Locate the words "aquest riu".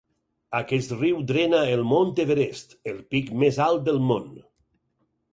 0.59-1.17